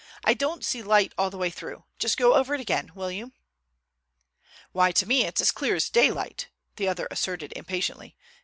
"I 0.23 0.33
don't 0.33 0.65
see 0.65 0.81
light 0.81 1.13
all 1.15 1.29
the 1.29 1.37
way 1.37 1.51
through. 1.51 1.83
Just 1.99 2.17
go 2.17 2.33
over 2.33 2.55
it 2.55 2.59
again, 2.59 2.89
will 2.95 3.11
you?" 3.11 3.33
"Why 4.71 4.91
to 4.91 5.05
me 5.05 5.25
it's 5.25 5.41
as 5.41 5.51
clear 5.51 5.75
as 5.75 5.91
daylight," 5.91 6.49
the 6.77 6.87
other 6.87 7.07
asserted 7.11 7.53
impatiently. 7.55 8.17